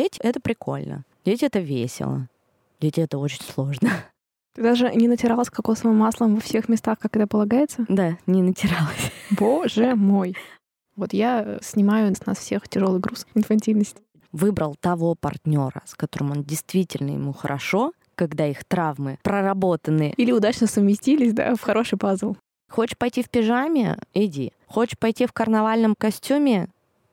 [0.00, 1.04] дети— это прикольно.
[1.24, 2.28] Дети— это весело.
[2.80, 3.90] Дети— это очень сложно.
[4.54, 7.84] Ты даже не натиралась кокосовым маслом во всех местах, как это полагается?
[7.88, 9.12] Да, не натиралась.
[9.30, 10.36] Боже мой.
[10.96, 14.02] Вот я снимаю с нас всех тяжелый груз инфантильности.
[14.32, 20.14] Выбрал того партнера, с которым он действительно ему хорошо, когда их травмы проработаны.
[20.16, 22.36] Или удачно совместились, да, в хороший пазл.
[22.68, 23.98] Хочешь пойти в пижаме?
[24.14, 24.52] Иди.
[24.66, 26.68] Хочешь пойти в карнавальном костюме?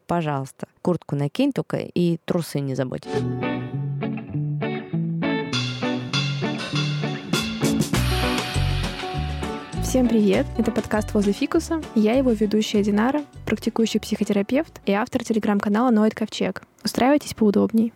[0.07, 0.67] Пожалуйста.
[0.81, 3.03] Куртку накинь только и трусы не забудь.
[9.83, 10.45] Всем привет!
[10.57, 11.81] Это подкаст «Возле фикуса».
[11.93, 16.63] Я его ведущая Динара, практикующий психотерапевт и автор телеграм-канала «Ноет Ковчег».
[16.83, 17.93] Устраивайтесь поудобней.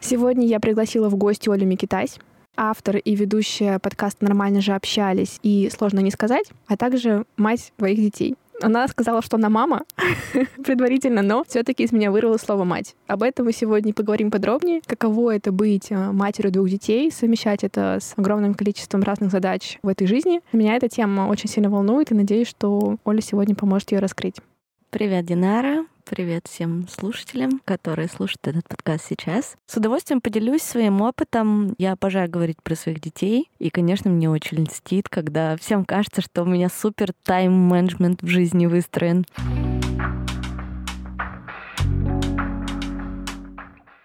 [0.00, 2.18] Сегодня я пригласила в гости Олю Микитась,
[2.56, 7.98] автор и ведущая подкаста «Нормально же общались» и «Сложно не сказать», а также мать двоих
[7.98, 8.36] детей.
[8.62, 9.82] Она сказала, что она мама
[10.64, 12.94] предварительно, но все-таки из меня вырвало слово мать.
[13.06, 14.80] Об этом мы сегодня поговорим подробнее.
[14.86, 19.88] Каково это быть э, матерью двух детей, совмещать это с огромным количеством разных задач в
[19.88, 20.40] этой жизни.
[20.52, 24.36] Меня эта тема очень сильно волнует, и надеюсь, что Оля сегодня поможет ее раскрыть.
[24.90, 25.84] Привет, Динара.
[26.06, 29.56] Привет всем слушателям, которые слушают этот подкаст сейчас.
[29.66, 31.74] С удовольствием поделюсь своим опытом.
[31.78, 33.48] Я обожаю говорить про своих детей.
[33.58, 38.66] И, конечно, мне очень льстит, когда всем кажется, что у меня супер тайм-менеджмент в жизни
[38.66, 39.24] выстроен.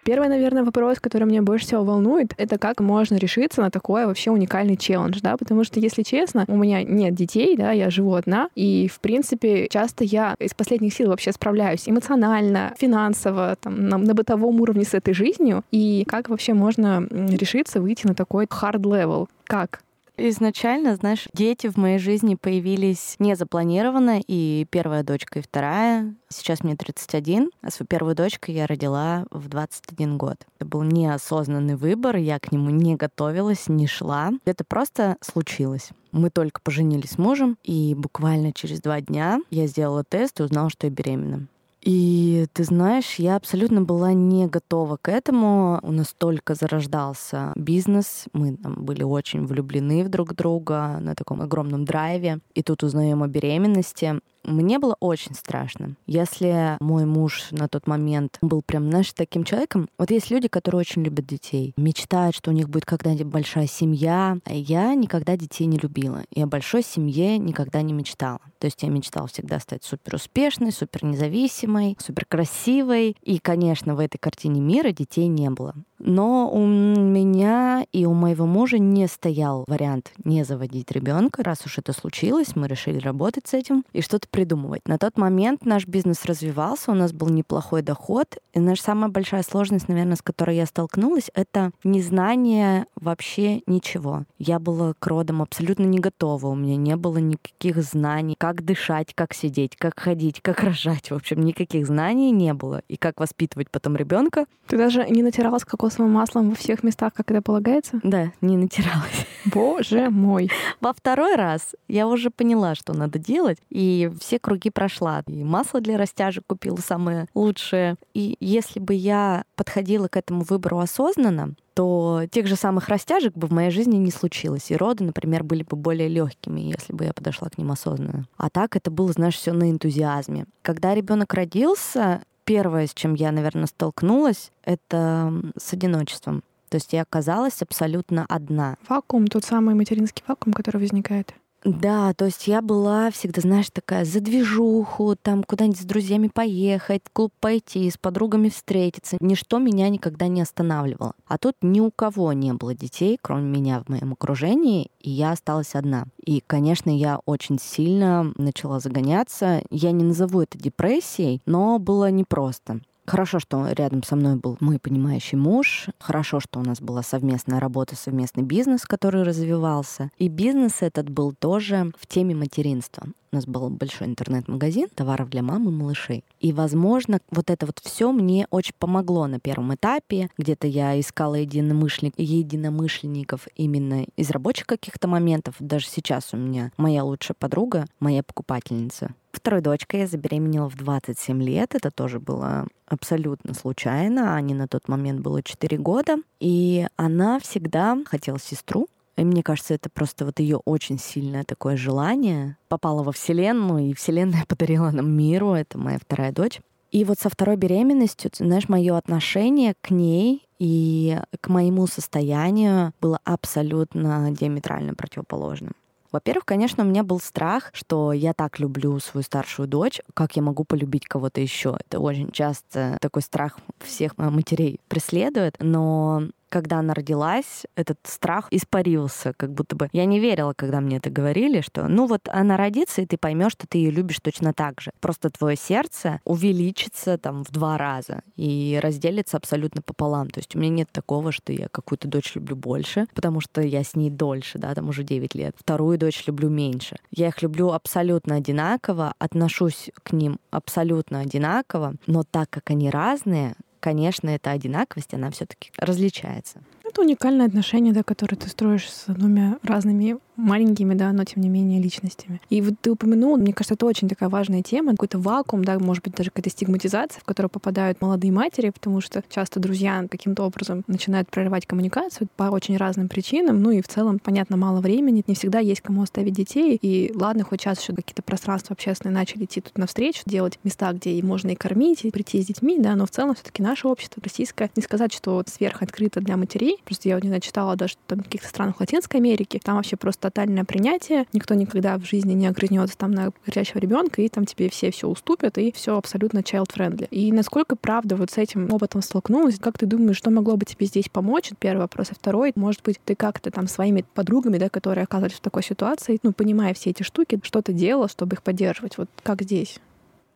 [0.03, 4.31] Первый, наверное, вопрос, который меня больше всего волнует, это как можно решиться на такой вообще
[4.31, 8.49] уникальный челлендж, да, потому что, если честно, у меня нет детей, да, я живу одна,
[8.55, 14.13] и, в принципе, часто я из последних сил вообще справляюсь эмоционально, финансово, там, на, на
[14.13, 19.27] бытовом уровне с этой жизнью, и как вообще можно решиться выйти на такой hard level?
[19.45, 19.81] Как?
[20.21, 26.13] Изначально, знаешь, дети в моей жизни появились незапланированно, и первая дочка, и вторая.
[26.27, 30.35] Сейчас мне 31, а свою первую дочку я родила в 21 год.
[30.57, 34.31] Это был неосознанный выбор, я к нему не готовилась, не шла.
[34.43, 35.91] Это просто случилось.
[36.11, 40.69] Мы только поженились с мужем, и буквально через два дня я сделала тест и узнала,
[40.69, 41.47] что я беременна.
[41.81, 45.79] И ты знаешь, я абсолютно была не готова к этому.
[45.81, 48.25] У нас только зарождался бизнес.
[48.33, 52.39] Мы там были очень влюблены в друг друга на таком огромном драйве.
[52.53, 54.19] И тут узнаем о беременности.
[54.43, 55.95] Мне было очень страшно.
[56.07, 60.79] Если мой муж на тот момент был прям, знаешь, таким человеком, вот есть люди, которые
[60.79, 64.37] очень любят детей, мечтают, что у них будет когда-нибудь большая семья.
[64.45, 66.23] А я никогда детей не любила.
[66.35, 68.39] О большой семье никогда не мечтала.
[68.59, 73.15] То есть я мечтала всегда стать супер успешной, супер независимой, супер красивой.
[73.23, 75.73] И, конечно, в этой картине мира детей не было.
[75.99, 81.43] Но у меня и у моего мужа не стоял вариант не заводить ребенка.
[81.43, 84.81] Раз уж это случилось, мы решили работать с этим и что-то придумывать.
[84.87, 88.37] На тот момент наш бизнес развивался, у нас был неплохой доход.
[88.53, 94.23] И наша самая большая сложность, наверное, с которой я столкнулась, это незнание вообще ничего.
[94.37, 96.47] Я была к родам абсолютно не готова.
[96.47, 101.11] У меня не было никаких знаний, как дышать, как сидеть, как ходить, как рожать.
[101.11, 102.81] В общем, никаких знаний не было.
[102.87, 104.45] И как воспитывать потом ребенка.
[104.67, 107.99] Ты даже не натиралась кокосовым маслом во всех местах, как это полагается?
[108.03, 109.27] Да, не натиралась.
[109.45, 110.51] Боже мой.
[110.81, 113.57] Во второй раз я уже поняла, что надо делать.
[113.69, 115.23] И все круги прошла.
[115.27, 117.95] И масло для растяжек купила самое лучшее.
[118.13, 123.47] И если бы я подходила к этому выбору осознанно, то тех же самых растяжек бы
[123.47, 124.69] в моей жизни не случилось.
[124.69, 128.25] И роды, например, были бы более легкими, если бы я подошла к ним осознанно.
[128.35, 130.45] А так это было, знаешь, все на энтузиазме.
[130.61, 136.43] Когда ребенок родился, первое, с чем я, наверное, столкнулась, это с одиночеством.
[136.67, 138.75] То есть я оказалась абсолютно одна.
[138.89, 141.33] Вакуум, тот самый материнский вакуум, который возникает.
[141.63, 147.01] Да, то есть я была всегда, знаешь, такая за движуху, там куда-нибудь с друзьями поехать,
[147.03, 149.17] в клуб пойти, с подругами встретиться.
[149.19, 151.13] Ничто меня никогда не останавливало.
[151.27, 155.31] А тут ни у кого не было детей, кроме меня в моем окружении, и я
[155.31, 156.05] осталась одна.
[156.23, 159.61] И, конечно, я очень сильно начала загоняться.
[159.69, 162.79] Я не назову это депрессией, но было непросто.
[163.09, 165.87] Хорошо, что рядом со мной был мой понимающий муж.
[165.97, 170.11] Хорошо, что у нас была совместная работа, совместный бизнес, который развивался.
[170.19, 173.07] И бизнес этот был тоже в теме материнства.
[173.31, 176.23] У нас был большой интернет-магазин товаров для мамы малышей.
[176.39, 180.29] И, возможно, вот это вот все мне очень помогло на первом этапе.
[180.37, 185.55] Где-то я искала единомышленник, единомышленников именно из рабочих каких-то моментов.
[185.59, 189.13] Даже сейчас у меня моя лучшая подруга, моя покупательница.
[189.31, 191.75] Второй дочкой я забеременела в 27 лет.
[191.75, 194.33] Это тоже было абсолютно случайно.
[194.33, 196.17] Ане на тот момент было 4 года.
[196.39, 198.87] И она всегда хотела сестру.
[199.19, 202.57] И мне кажется, это просто вот ее очень сильное такое желание.
[202.69, 205.53] Попала во Вселенную, и Вселенная подарила нам миру.
[205.53, 206.61] Это моя вторая дочь.
[206.91, 213.19] И вот со второй беременностью, знаешь, мое отношение к ней и к моему состоянию было
[213.23, 215.73] абсолютно диаметрально противоположным.
[216.11, 220.41] Во-первых, конечно, у меня был страх, что я так люблю свою старшую дочь, как я
[220.41, 221.77] могу полюбить кого-то еще.
[221.85, 229.33] Это очень часто такой страх всех матерей преследует, но когда она родилась, этот страх испарился,
[229.37, 229.89] как будто бы.
[229.91, 233.53] Я не верила, когда мне это говорили, что ну вот она родится, и ты поймешь,
[233.53, 234.91] что ты ее любишь точно так же.
[234.99, 240.29] Просто твое сердце увеличится там в два раза и разделится абсолютно пополам.
[240.29, 243.83] То есть у меня нет такого, что я какую-то дочь люблю больше, потому что я
[243.83, 245.55] с ней дольше, да, там уже 9 лет.
[245.57, 246.97] Вторую дочь люблю меньше.
[247.11, 253.55] Я их люблю абсолютно одинаково, отношусь к ним абсолютно одинаково, но так как они разные,
[253.79, 256.61] конечно, эта одинаковость, она все-таки различается.
[256.83, 261.49] Это уникальное отношение, да, которое ты строишь с двумя разными маленькими, да, но тем не
[261.49, 262.41] менее личностями.
[262.49, 266.03] И вот ты упомянул, мне кажется, это очень такая важная тема, какой-то вакуум, да, может
[266.03, 270.83] быть, даже какая-то стигматизация, в которую попадают молодые матери, потому что часто друзья каким-то образом
[270.87, 275.35] начинают прерывать коммуникацию по очень разным причинам, ну и в целом, понятно, мало времени, не
[275.35, 279.61] всегда есть кому оставить детей, и ладно, хоть сейчас еще какие-то пространства общественные начали идти
[279.61, 283.05] тут навстречу, делать места, где и можно и кормить, и прийти с детьми, да, но
[283.05, 287.15] в целом все таки наше общество российское, не сказать, что сверхоткрыто для матерей, Просто я
[287.15, 291.25] вот не читала даже там в каких-то странах Латинской Америки, там вообще просто тотальное принятие,
[291.33, 295.07] никто никогда в жизни не огрызнется там на горячего ребенка, и там тебе все все
[295.07, 297.07] уступят, и все абсолютно child-friendly.
[297.11, 300.85] И насколько правда вот с этим опытом столкнулась, как ты думаешь, что могло бы тебе
[300.85, 301.51] здесь помочь?
[301.59, 302.09] Первый вопрос.
[302.11, 306.19] А второй, может быть, ты как-то там своими подругами, да, которые оказались в такой ситуации,
[306.23, 308.97] ну, понимая все эти штуки, что-то делала, чтобы их поддерживать?
[308.97, 309.79] Вот как здесь?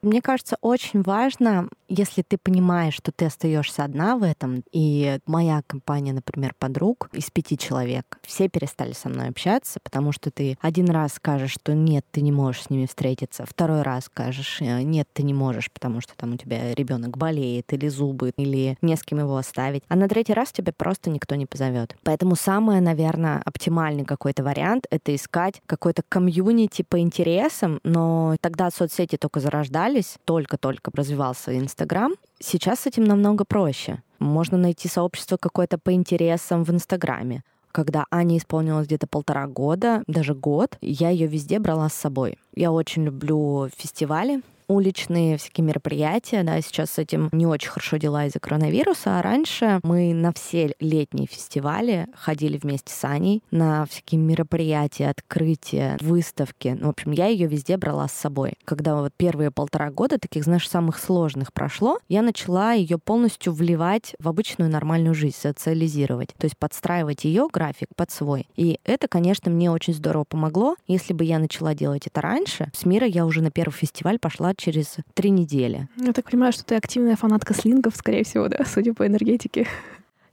[0.04, 5.62] Мне кажется, очень важно, если ты понимаешь, что ты остаешься одна в этом, и моя
[5.66, 10.90] компания, например, подруг из пяти человек, все перестали со мной общаться, потому что ты один
[10.90, 15.08] раз скажешь, что нет, ты не можешь с ними встретиться, второй раз скажешь, э, нет,
[15.14, 19.04] ты не можешь, потому что там у тебя ребенок болеет, или зубы, или не с
[19.04, 21.96] кем его оставить, а на третий раз тебя просто никто не позовет.
[22.04, 29.16] Поэтому самое, наверное, оптимальный какой-то вариант— это искать какой-то комьюнити по интересам, но тогда соцсети
[29.16, 34.02] только зарождались, развивались, только-только развивался Инстаграм, сейчас с этим намного проще.
[34.20, 37.44] Можно найти сообщество какое-то по интересам в Инстаграме.
[37.72, 42.38] Когда Ане исполнилось где-то полтора года, даже год, я ее везде брала с собой.
[42.56, 44.42] Я очень люблю фестивали,
[44.74, 49.80] уличные всякие мероприятия, да, сейчас с этим не очень хорошо дела из-за коронавируса, а раньше
[49.84, 56.76] мы на все летние фестивали ходили вместе с Аней на всякие мероприятия, открытия, выставки.
[56.80, 58.54] Ну, в общем, я ее везде брала с собой.
[58.66, 64.16] Когда вот первые полтора года, таких, знаешь, самых сложных прошло, я начала ее полностью вливать
[64.20, 68.48] в обычную нормальную жизнь, социализировать, то есть подстраивать ее график под свой.
[68.56, 70.76] И это, конечно, мне очень здорово помогло.
[70.88, 74.54] Если бы я начала делать это раньше, с мира я уже на первый фестиваль пошла
[74.64, 75.90] через три недели.
[75.98, 79.68] Я так понимаю, что ты активная фанатка слингов, скорее всего, да, судя по энергетике.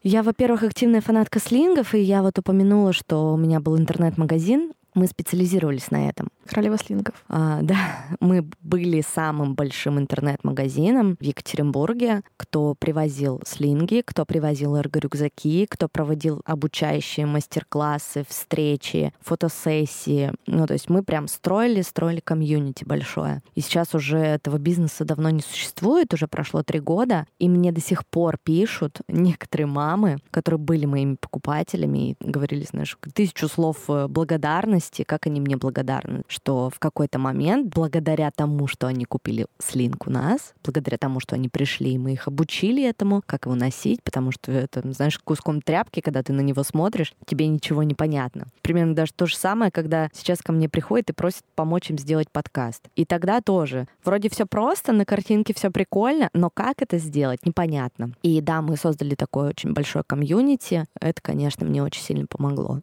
[0.03, 5.07] Я, во-первых, активная фанатка слингов, и я вот упомянула, что у меня был интернет-магазин, мы
[5.07, 6.29] специализировались на этом.
[6.51, 7.15] Королева слингов.
[7.29, 7.77] А, да,
[8.21, 16.43] мы были самым большим интернет-магазином в Екатеринбурге, кто привозил слинги, кто привозил эрго-рюкзаки, кто проводил
[16.45, 20.33] обучающие мастер-классы, встречи, фотосессии.
[20.49, 23.43] Ну, то есть мы прям строили, строили комьюнити большое.
[23.55, 27.81] И сейчас уже этого бизнеса давно не существует, уже прошло три года, и мне до
[27.81, 34.09] сих пор пишут некоторые мамы, которые были моими покупателями и говорили, знаешь, тысячу слов э,
[34.09, 40.07] благодарности, как они мне благодарны, что в какой-то момент, благодаря тому, что они купили слинг
[40.07, 44.33] у нас, благодаря тому, что они пришли, мы их обучили этому, как его носить, потому
[44.33, 48.47] что это, знаешь, куском тряпки, когда ты на него смотришь, тебе ничего не понятно.
[48.63, 52.31] Примерно даже то же самое, когда сейчас ко мне приходит и просит помочь им сделать
[52.31, 52.89] подкаст.
[52.97, 53.87] И тогда тоже.
[54.03, 58.13] Вроде все просто, на картинке все прикольно, но как это сделать, непонятно.
[58.23, 60.87] И да, мы создали такое очень большое комьюнити.
[60.99, 62.81] Это, конечно, мне очень сильно помогло.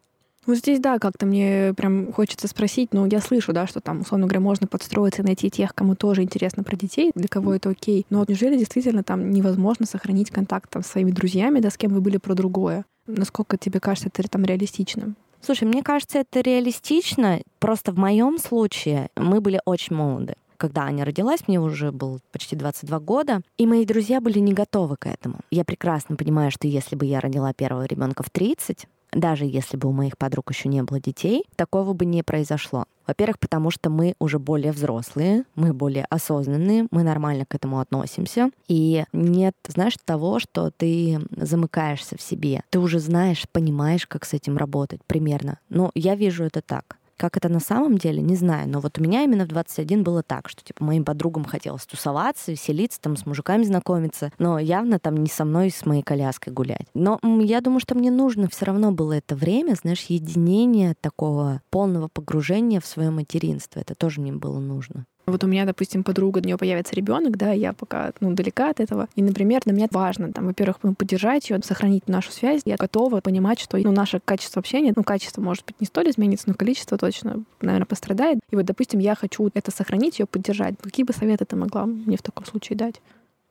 [0.48, 4.28] Вот здесь, да, как-то мне прям хочется спросить, но я слышу, да, что там, условно
[4.28, 8.06] говоря, можно подстроиться и найти тех, кому тоже интересно про детей, для кого это окей.
[8.10, 11.94] Но вот неужели действительно там невозможно сохранить контакт там, с своими друзьями, да, с кем
[11.94, 12.86] вы были про другое?
[13.08, 15.18] Насколько тебе кажется это там реалистичным?
[15.42, 17.42] Слушай, мне кажется, это реалистично.
[17.60, 22.56] Просто в моем случае мы были очень молоды когда Аня родилась, мне уже было почти
[22.56, 25.42] 22 года, и мои друзья были не готовы к этому.
[25.52, 29.90] Я прекрасно понимаю, что если бы я родила первого ребенка в 30, даже если бы
[29.90, 32.86] у моих подруг еще не было детей, такого бы не произошло.
[33.08, 38.52] Во-первых, потому что мы уже более взрослые, мы более осознанные, мы нормально к этому относимся.
[38.68, 42.64] И нет, знаешь, того, что ты замыкаешься в себе.
[42.70, 45.60] Ты уже знаешь, понимаешь, как с этим работать примерно.
[45.70, 46.97] Но я вижу это так.
[47.18, 48.70] Как это на самом деле, не знаю.
[48.70, 52.52] Но вот у меня именно в 21 было так, что типа моим подругам хотелось тусоваться,
[52.52, 56.88] веселиться, там с мужиками знакомиться, но явно там не со мной, с моей коляской гулять.
[56.94, 62.08] Но я думаю, что мне нужно все равно было это время, знаешь, единения такого полного
[62.08, 63.80] погружения в свое материнство.
[63.80, 65.06] Это тоже мне было нужно.
[65.28, 68.80] Вот у меня, допустим, подруга, у нее появится ребенок, да, я пока ну, далека от
[68.80, 69.10] этого.
[69.16, 72.62] И, например, для меня важно, там, во-первых, ну, поддержать ее, сохранить нашу связь.
[72.64, 76.48] Я готова понимать, что ну, наше качество общения, ну, качество, может быть, не столь изменится,
[76.48, 78.40] но количество точно, наверное, пострадает.
[78.52, 80.76] И вот, допустим, я хочу это сохранить, ее поддержать.
[80.82, 83.02] Какие бы советы ты могла мне в таком случае дать?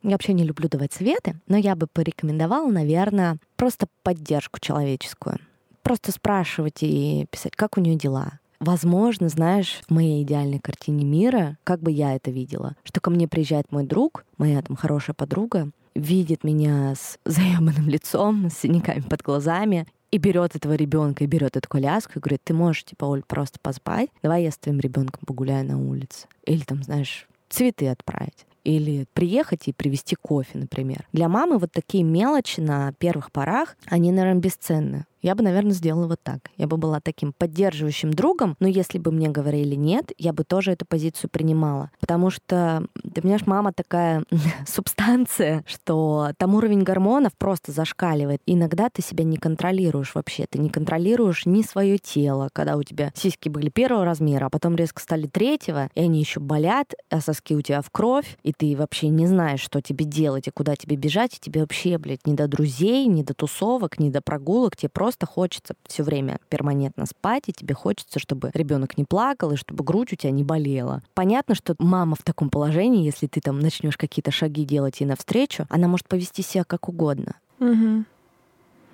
[0.01, 5.37] Я вообще не люблю давать советы, но я бы порекомендовала, наверное, просто поддержку человеческую.
[5.83, 11.57] Просто спрашивать и писать, как у нее дела, Возможно, знаешь, в моей идеальной картине мира,
[11.63, 15.69] как бы я это видела, что ко мне приезжает мой друг, моя там хорошая подруга,
[15.93, 21.57] видит меня с заебанным лицом, с синяками под глазами, и берет этого ребенка, и берет
[21.57, 25.21] эту коляску, и говорит, ты можешь, типа, Оль, просто поспать, давай я с твоим ребенком
[25.25, 26.27] погуляю на улице.
[26.45, 31.07] Или там, знаешь, цветы отправить или приехать и привезти кофе, например.
[31.13, 36.07] Для мамы вот такие мелочи на первых порах, они, наверное, бесценны я бы, наверное, сделала
[36.07, 36.51] вот так.
[36.57, 40.71] Я бы была таким поддерживающим другом, но если бы мне говорили нет, я бы тоже
[40.71, 41.91] эту позицию принимала.
[41.99, 44.23] Потому что, ты понимаешь, мама такая
[44.67, 48.41] субстанция, что там уровень гормонов просто зашкаливает.
[48.45, 50.45] Иногда ты себя не контролируешь вообще.
[50.49, 54.75] Ты не контролируешь ни свое тело, когда у тебя сиськи были первого размера, а потом
[54.75, 58.75] резко стали третьего, и они еще болят, а соски у тебя в кровь, и ты
[58.75, 62.33] вообще не знаешь, что тебе делать и куда тебе бежать, и тебе вообще, блядь, не
[62.33, 67.05] до друзей, не до тусовок, не до прогулок, тебе просто просто хочется все время перманентно
[67.05, 71.01] спать, и тебе хочется, чтобы ребенок не плакал, и чтобы грудь у тебя не болела.
[71.13, 75.65] Понятно, что мама в таком положении, если ты там начнешь какие-то шаги делать ей навстречу,
[75.69, 77.37] она может повести себя как угодно.
[77.61, 78.03] Угу.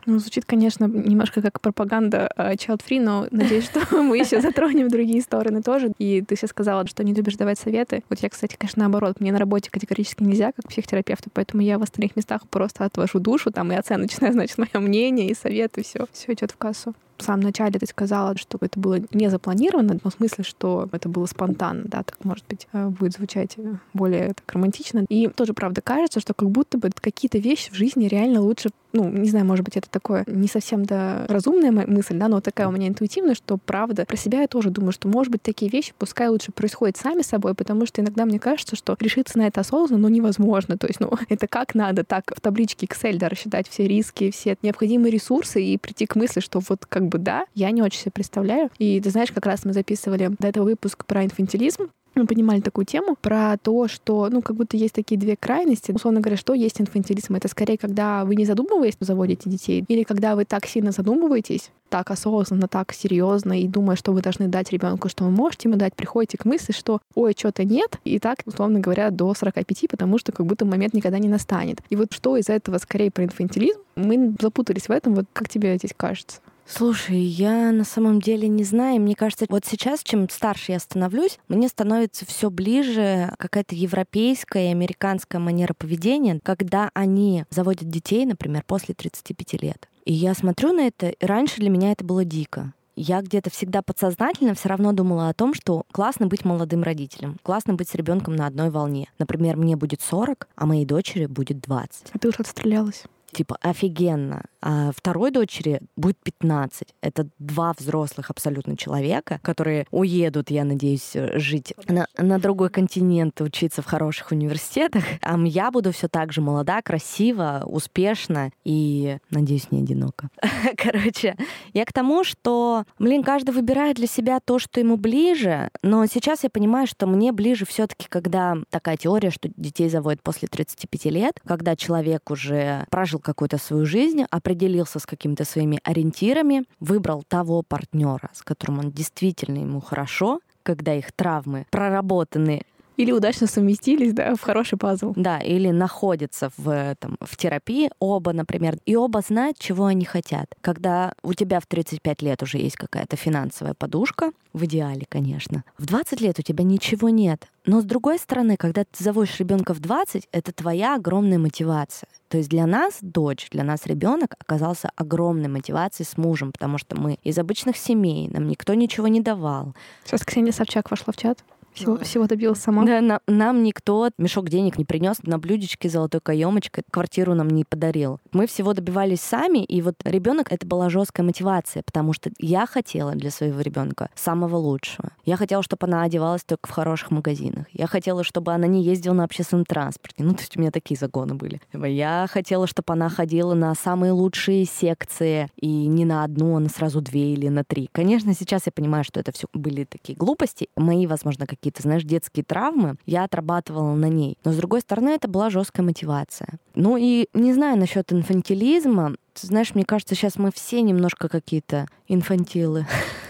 [0.06, 4.90] Ну, звучит, конечно, немножко как пропаганда uh, child free, но надеюсь, что мы еще затронем
[4.90, 5.92] другие стороны тоже.
[5.98, 8.04] И ты сейчас сказала, что не любишь давать советы.
[8.10, 11.84] Вот я, кстати, конечно, наоборот, мне на работе категорически нельзя, как психотерапевту, поэтому я в
[11.84, 16.34] остальных местах просто отвожу душу, там и оценочное, значит, мое мнение, и советы, все, все
[16.34, 20.14] идет в кассу в самом начале ты сказала, что это было не запланировано, но в
[20.14, 24.52] смысле, что это было спонтанно, да, так, может быть, э, будет звучать э, более так
[24.54, 25.06] романтично.
[25.10, 29.10] И тоже, правда, кажется, что как будто бы какие-то вещи в жизни реально лучше ну,
[29.10, 32.72] не знаю, может быть, это такое не совсем да, разумная мысль, да, но такая у
[32.72, 36.30] меня интуитивная, что правда про себя я тоже думаю, что, может быть, такие вещи пускай
[36.30, 40.10] лучше происходят сами собой, потому что иногда мне кажется, что решиться на это осознанно, ну,
[40.10, 40.78] невозможно.
[40.78, 44.56] То есть, ну, это как надо так в табличке Excel, да, рассчитать все риски, все
[44.62, 48.12] необходимые ресурсы и прийти к мысли, что вот как бы да, я не очень себе
[48.12, 48.70] представляю.
[48.78, 52.86] И ты знаешь, как раз мы записывали до этого выпуск про инфантилизм, мы поднимали такую
[52.86, 55.92] тему про то, что, ну, как будто есть такие две крайности.
[55.92, 57.36] Условно говоря, что есть инфантилизм?
[57.36, 62.12] Это скорее, когда вы не задумываясь, заводите детей, или когда вы так сильно задумываетесь, так
[62.12, 65.96] осознанно, так серьезно и думая, что вы должны дать ребенку, что вы можете ему дать,
[65.96, 70.32] приходите к мысли, что ой, что-то нет, и так, условно говоря, до 45, потому что
[70.32, 71.80] как будто момент никогда не настанет.
[71.90, 73.80] И вот что из этого скорее про инфантилизм?
[73.96, 76.42] Мы запутались в этом, вот как тебе здесь кажется?
[76.66, 79.02] Слушай, я на самом деле не знаю.
[79.02, 84.72] Мне кажется, вот сейчас, чем старше я становлюсь, мне становится все ближе какая-то европейская и
[84.72, 89.90] американская манера поведения, когда они заводят детей, например, после 35 лет.
[90.06, 93.82] И я смотрю на это, и раньше для меня это было дико я где-то всегда
[93.82, 98.36] подсознательно все равно думала о том, что классно быть молодым родителем, классно быть с ребенком
[98.36, 99.10] на одной волне.
[99.18, 102.12] Например, мне будет 40, а моей дочери будет 20.
[102.14, 103.06] А ты уже отстрелялась?
[103.34, 104.44] типа, офигенно.
[104.66, 106.88] А второй дочери будет 15.
[107.02, 113.82] Это два взрослых абсолютно человека, которые уедут, я надеюсь, жить на, на другой континент, учиться
[113.82, 115.04] в хороших университетах.
[115.22, 120.30] А я буду все так же молода, красива, успешна и, надеюсь, не одинока.
[120.78, 121.36] Короче,
[121.74, 126.44] я к тому, что, блин, каждый выбирает для себя то, что ему ближе, но сейчас
[126.44, 131.42] я понимаю, что мне ближе все-таки, когда такая теория, что детей заводят после 35 лет,
[131.46, 138.30] когда человек уже прожил какую-то свою жизнь, определился с какими-то своими ориентирами, выбрал того партнера,
[138.34, 142.62] с которым он действительно ему хорошо, когда их травмы проработаны
[142.98, 145.14] Или удачно совместились, да, в хороший пазл.
[145.16, 150.46] Да, или находятся в, там, в терапии оба, например, и оба знают, чего они хотят.
[150.62, 155.86] Когда у тебя в 35 лет уже есть какая-то финансовая подушка, в идеале, конечно, в
[155.86, 157.48] 20 лет у тебя ничего нет.
[157.66, 162.10] Но с другой стороны, когда ты заводишь ребенка в 20, это твоя огромная мотивация.
[162.28, 167.00] То есть для нас дочь, для нас ребенок оказался огромной мотивацией с мужем, потому что
[167.00, 169.74] мы из обычных семей, нам никто ничего не давал.
[170.04, 171.44] Сейчас Ксения Собчак вошла в чат.
[171.74, 172.86] Всего, всего добилась сама.
[172.86, 177.66] Да, на, нам никто мешок денег не принес на блюдечке золотой каемочкой, квартиру нам не
[177.66, 178.20] подарил.
[178.32, 183.14] Мы всего добивались сами, и вот ребенок это была жесткая мотивация, потому что я хотела
[183.14, 185.12] для своего ребенка самого лучшего.
[185.26, 187.66] Я хотела, чтобы она одевалась только в хороших магазинах.
[187.74, 190.24] Я хотела, чтобы она не ездила на общественном транспорте.
[190.24, 191.62] Ну, то есть у меня такие загоны были.
[191.74, 196.70] Я хотела, чтобы она ходила на самые лучшие секции, и не на одну, а на
[196.70, 197.90] сразу две или на три.
[197.92, 200.70] Конечно, сейчас я понимаю, что это все были такие глупости.
[200.76, 204.38] Мои, возможно, какие какие-то, знаешь, детские травмы, я отрабатывала на ней.
[204.44, 206.60] Но, с другой стороны, это была жесткая мотивация.
[206.76, 209.16] Ну и не знаю насчет инфантилизма.
[209.34, 212.86] Ты знаешь, мне кажется, сейчас мы все немножко какие-то инфантилы.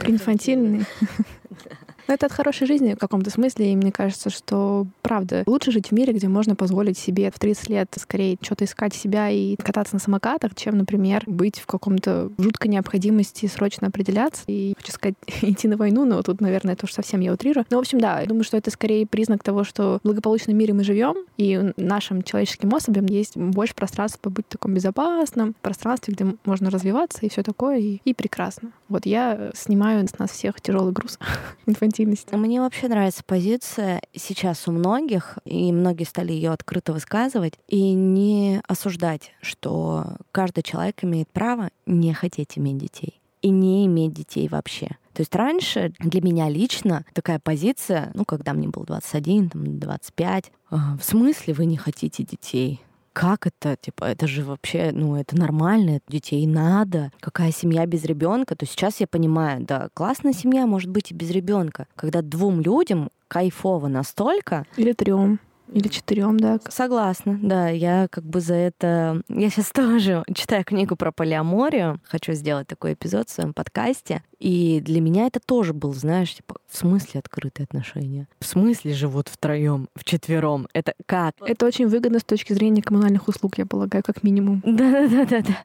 [0.05, 0.85] Инфантильные.
[2.07, 5.89] Но это от хорошей жизни в каком-то смысле, и мне кажется, что, правда, лучше жить
[5.89, 9.95] в мире, где можно позволить себе в 30 лет скорее что-то искать себя и кататься
[9.95, 15.67] на самокатах, чем, например, быть в каком-то жуткой необходимости срочно определяться и, хочу сказать, идти
[15.67, 17.65] на войну, но тут, наверное, это уж совсем я утрирую.
[17.69, 20.73] Но, в общем, да, я думаю, что это скорее признак того, что в благополучном мире
[20.73, 26.35] мы живем, и нашим человеческим особям есть больше пространства побыть в таком безопасном пространстве, где
[26.45, 28.71] можно развиваться и все такое, и, и прекрасно.
[28.93, 31.17] Вот я снимаю с нас всех тяжелый груз
[31.65, 32.31] инфантильность.
[32.31, 38.61] Мне вообще нравится позиция сейчас у многих, и многие стали ее открыто высказывать, и не
[38.67, 44.89] осуждать, что каждый человек имеет право не хотеть иметь детей и не иметь детей вообще.
[45.13, 50.51] То есть раньше для меня лично такая позиция, ну, когда мне было 21, там, 25,
[50.69, 52.79] «А, в смысле вы не хотите детей?
[53.13, 57.11] Как это, типа, это же вообще, ну, это нормально, детей надо.
[57.19, 58.55] Какая семья без ребенка?
[58.55, 61.87] То сейчас я понимаю, да, классная семья может быть и без ребенка.
[61.95, 64.65] Когда двум людям кайфово настолько.
[64.77, 65.39] Или трем.
[65.73, 66.59] Или четырем, да.
[66.69, 67.69] Согласна, да.
[67.69, 69.21] Я как бы за это...
[69.27, 71.99] Я сейчас тоже читаю книгу про полиаморию.
[72.05, 74.21] Хочу сделать такой эпизод в своем подкасте.
[74.39, 78.27] И для меня это тоже был, знаешь, типа, в смысле открытые отношения?
[78.39, 80.67] В смысле живут втроем, в четвером?
[80.73, 81.35] Это как?
[81.39, 84.61] Это очень выгодно с точки зрения коммунальных услуг, я полагаю, как минимум.
[84.65, 85.57] Да-да-да-да.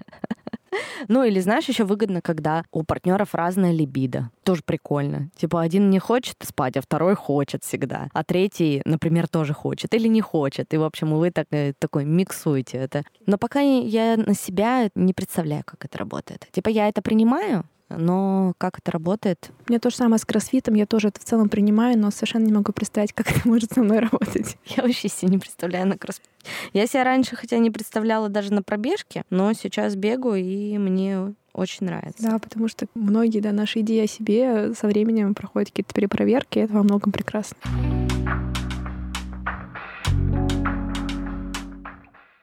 [1.09, 4.31] Ну или знаешь, еще выгодно, когда у партнеров разная либидо.
[4.43, 5.31] Тоже прикольно.
[5.37, 8.09] Типа один не хочет спать, а второй хочет всегда.
[8.12, 10.75] А третий, например, тоже хочет или не хочет.
[10.75, 13.05] И, в общем, вы так, э, такой миксуете это.
[13.26, 16.49] Но пока я на себя не представляю, как это работает.
[16.50, 19.51] Типа я это принимаю, но как это работает?
[19.69, 20.75] Меня то же самое с кроссфитом.
[20.75, 23.83] Я тоже это в целом принимаю, но совершенно не могу представить, как это может со
[23.83, 24.57] мной работать.
[24.77, 26.29] Я вообще себе не представляю на кроссфит.
[26.73, 31.87] Я себя раньше, хотя не представляла даже на пробежке, но сейчас бегаю, и мне очень
[31.87, 32.23] нравится.
[32.23, 36.63] Да, потому что многие да, наши идеи о себе со временем проходят какие-то перепроверки, и
[36.63, 37.57] это во многом прекрасно.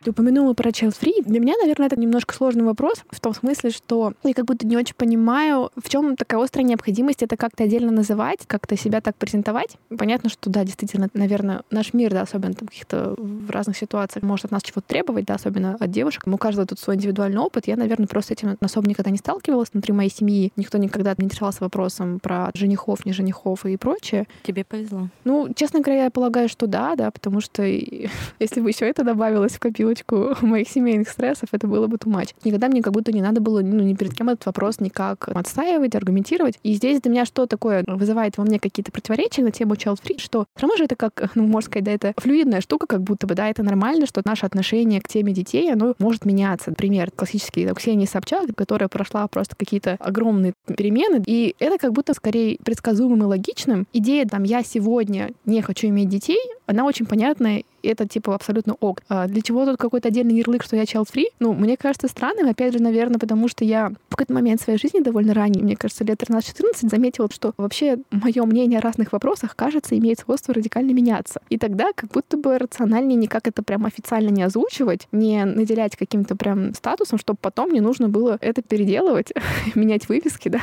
[0.05, 1.23] Ты упомянула про child free.
[1.25, 4.77] Для меня, наверное, это немножко сложный вопрос в том смысле, что я как будто не
[4.77, 9.77] очень понимаю, в чем такая острая необходимость это как-то отдельно называть, как-то себя так презентовать.
[9.97, 14.45] Понятно, что да, действительно, наверное, наш мир, да, особенно там каких-то в разных ситуациях может
[14.45, 16.27] от нас чего-то требовать, да, особенно от девушек.
[16.27, 17.65] У каждого тут свой индивидуальный опыт.
[17.65, 20.53] Я, наверное, просто этим особо никогда не сталкивалась внутри моей семьи.
[20.55, 24.27] Никто никогда не интересовался вопросом про женихов, не женихов и прочее.
[24.43, 25.09] Тебе повезло.
[25.23, 27.63] Ну, честно говоря, я полагаю, что да, да, потому что
[28.39, 32.33] если бы еще это добавилось в копилочку, цепочку моих семейных стрессов, это было бы much.
[32.43, 35.95] Никогда мне как будто не надо было ну, ни перед кем этот вопрос никак отстаивать,
[35.95, 36.59] аргументировать.
[36.63, 40.19] И здесь для меня что такое вызывает во мне какие-то противоречия на тему child free,
[40.19, 43.35] что все же это как, ну, можно сказать, да, это флюидная штука, как будто бы,
[43.35, 46.69] да, это нормально, что наше отношение к теме детей, оно может меняться.
[46.69, 52.13] Например, классический там, Ксения Собчак, которая прошла просто какие-то огромные перемены, и это как будто
[52.13, 53.87] скорее предсказуемым и логичным.
[53.93, 59.01] Идея, там, я сегодня не хочу иметь детей, она очень понятная это типа абсолютно ок.
[59.09, 61.27] А для чего тут какой-то отдельный ярлык, что я child free?
[61.39, 64.99] Ну, мне кажется странным, опять же, наверное, потому что я в какой-то момент своей жизни
[64.99, 69.97] довольно ранний, мне кажется, лет 13-14, заметила, что вообще мое мнение о разных вопросах, кажется,
[69.97, 71.41] имеет свойство радикально меняться.
[71.49, 76.35] И тогда как будто бы рациональнее никак это прям официально не озвучивать, не наделять каким-то
[76.35, 79.31] прям статусом, чтобы потом не нужно было это переделывать,
[79.75, 80.61] менять вывески, да.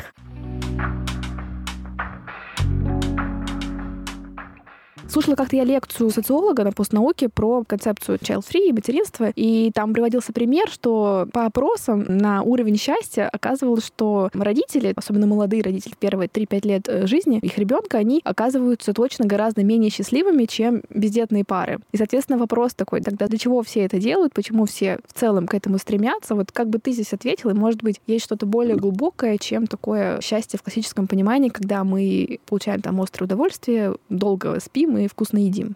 [5.13, 10.33] Слушала как-то я лекцию социолога на постнауке про концепцию child-free и материнства, и там приводился
[10.33, 16.67] пример, что по опросам на уровень счастья оказывалось, что родители, особенно молодые родители, первые 3-5
[16.67, 21.77] лет э, жизни их ребенка, они оказываются точно гораздо менее счастливыми, чем бездетные пары.
[21.91, 25.53] И, соответственно, вопрос такой, тогда для чего все это делают, почему все в целом к
[25.53, 26.33] этому стремятся?
[26.33, 30.21] Вот как бы ты здесь ответила, и, может быть, есть что-то более глубокое, чем такое
[30.21, 35.75] счастье в классическом понимании, когда мы получаем там острое удовольствие, долго спим и вкусно едим?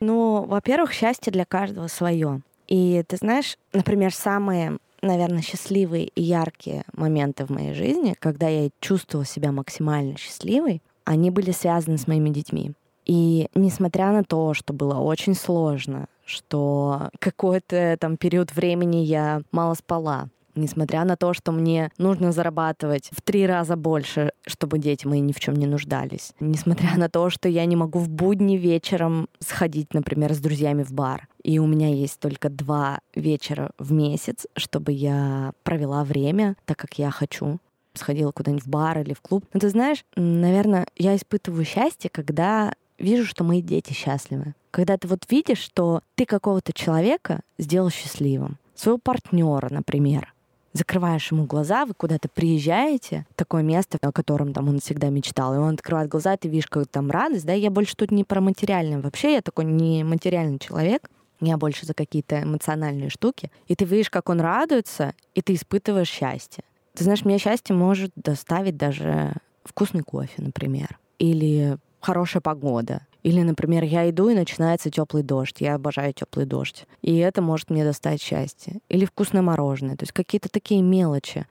[0.00, 2.40] Ну, во-первых, счастье для каждого свое.
[2.68, 8.70] И ты знаешь, например, самые наверное, счастливые и яркие моменты в моей жизни, когда я
[8.80, 12.72] чувствовала себя максимально счастливой, они были связаны с моими детьми.
[13.04, 19.74] И несмотря на то, что было очень сложно, что какой-то там период времени я мало
[19.74, 25.20] спала, несмотря на то, что мне нужно зарабатывать в три раза больше, чтобы дети мои
[25.20, 29.28] ни в чем не нуждались, несмотря на то, что я не могу в будни вечером
[29.38, 34.46] сходить, например, с друзьями в бар, и у меня есть только два вечера в месяц,
[34.56, 37.58] чтобы я провела время так, как я хочу,
[37.94, 39.44] сходила куда-нибудь в бар или в клуб.
[39.52, 44.54] Но ты знаешь, наверное, я испытываю счастье, когда вижу, что мои дети счастливы.
[44.70, 50.33] Когда ты вот видишь, что ты какого-то человека сделал счастливым, своего партнера, например,
[50.74, 55.58] закрываешь ему глаза, вы куда-то приезжаете, такое место, о котором там он всегда мечтал, и
[55.58, 59.00] он открывает глаза, ты видишь какую-то там радость, да, я больше тут не про материальное,
[59.00, 61.08] вообще я такой не материальный человек,
[61.40, 66.08] я больше за какие-то эмоциональные штуки, и ты видишь, как он радуется, и ты испытываешь
[66.08, 66.64] счастье.
[66.94, 69.34] Ты знаешь, мне счастье может доставить даже
[69.64, 73.02] вкусный кофе, например, или хорошая погода.
[73.24, 75.56] Или, например, я иду и начинается теплый дождь.
[75.58, 76.86] Я обожаю теплый дождь.
[77.00, 78.80] И это может мне доставить счастье.
[78.90, 79.96] Или вкусное мороженое.
[79.96, 81.46] То есть какие-то такие мелочи.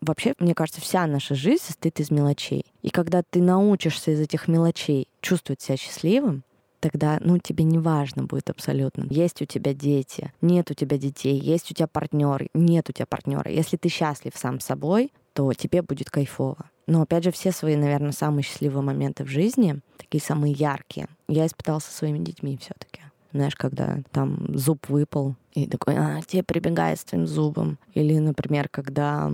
[0.00, 2.64] Вообще, мне кажется, вся наша жизнь состоит из мелочей.
[2.82, 6.44] И когда ты научишься из этих мелочей чувствовать себя счастливым,
[6.78, 9.06] тогда, ну, тебе не важно будет абсолютно.
[9.10, 13.06] Есть у тебя дети, нет у тебя детей, есть у тебя партнер, нет у тебя
[13.06, 13.50] партнера.
[13.50, 16.70] Если ты счастлив сам собой, то тебе будет кайфово.
[16.86, 21.46] Но опять же, все свои, наверное, самые счастливые моменты в жизни, такие самые яркие, я
[21.46, 23.00] испытала со своими детьми все-таки.
[23.32, 27.78] Знаешь, когда там зуб выпал, и такой, а, тебе прибегает с твоим зубом.
[27.94, 29.30] Или, например, когда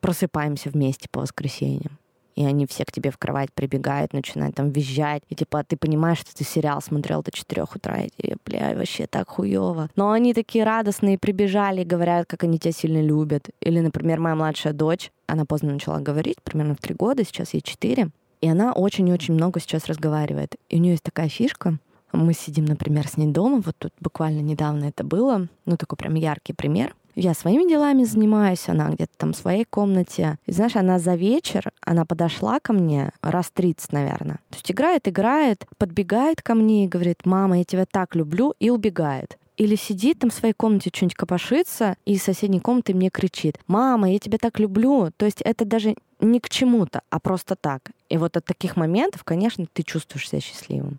[0.00, 1.98] просыпаемся вместе по воскресеньям
[2.40, 6.20] и они все к тебе в кровать прибегают, начинают там визжать, и типа ты понимаешь,
[6.20, 9.90] что ты сериал смотрел до 4 утра, и тебе, бля, вообще так хуево.
[9.94, 13.50] Но они такие радостные, прибежали, говорят, как они тебя сильно любят.
[13.60, 17.60] Или, например, моя младшая дочь, она поздно начала говорить, примерно в три года, сейчас ей
[17.60, 18.08] четыре,
[18.40, 20.56] и она очень-очень много сейчас разговаривает.
[20.70, 21.78] И у нее есть такая фишка,
[22.12, 26.14] мы сидим, например, с ней дома, вот тут буквально недавно это было, ну такой прям
[26.14, 26.94] яркий пример.
[27.20, 30.38] Я своими делами занимаюсь, она где-то там в своей комнате.
[30.46, 34.36] И знаешь, она за вечер, она подошла ко мне раз 30, наверное.
[34.48, 38.70] То есть играет, играет, подбегает ко мне и говорит, мама, я тебя так люблю, и
[38.70, 43.58] убегает или сидит там в своей комнате, что-нибудь копошится, и из соседней комнаты мне кричит,
[43.66, 47.90] «Мама, я тебя так люблю!» То есть это даже не к чему-то, а просто так.
[48.08, 50.98] И вот от таких моментов, конечно, ты чувствуешь себя счастливым.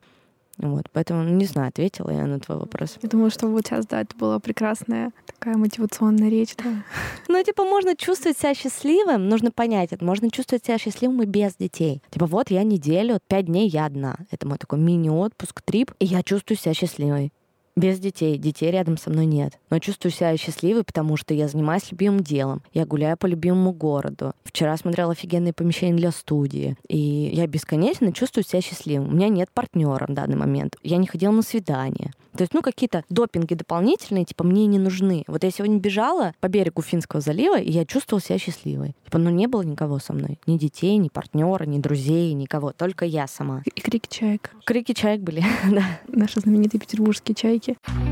[0.61, 2.97] Вот, поэтому, ну, не знаю, ответила я на твой вопрос.
[3.01, 6.83] Я думаю, что вот сейчас, да, это была прекрасная такая мотивационная речь, да.
[7.27, 11.55] Ну, типа, можно чувствовать себя счастливым, нужно понять это, можно чувствовать себя счастливым и без
[11.55, 12.01] детей.
[12.11, 14.17] Типа, вот я неделю, пять дней я одна.
[14.29, 17.31] Это мой такой мини-отпуск, трип, и я чувствую себя счастливой
[17.75, 18.37] без детей.
[18.37, 19.59] Детей рядом со мной нет.
[19.69, 22.61] Но чувствую себя счастливой, потому что я занимаюсь любимым делом.
[22.73, 24.33] Я гуляю по любимому городу.
[24.43, 26.77] Вчера смотрела офигенные помещения для студии.
[26.87, 29.09] И я бесконечно чувствую себя счастливым.
[29.09, 30.75] У меня нет партнера в данный момент.
[30.83, 32.11] Я не ходила на свидание.
[32.35, 35.23] То есть, ну, какие-то допинги дополнительные, типа, мне не нужны.
[35.27, 38.95] Вот я сегодня бежала по берегу Финского залива, и я чувствовала себя счастливой.
[39.05, 40.39] Типа, ну, не было никого со мной.
[40.47, 42.71] Ни детей, ни партнера, ни друзей, никого.
[42.71, 43.63] Только я сама.
[43.65, 44.51] И крики чаек.
[44.65, 45.83] Крики чаек были, да.
[46.07, 47.60] Наши знаменитые петербургские чайки.
[47.67, 48.10] Mike.